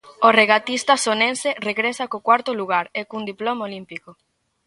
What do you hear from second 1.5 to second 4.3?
regresa co cuarto lugar e cun diploma olímpico.